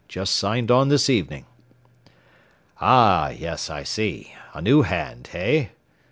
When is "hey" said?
5.27-5.73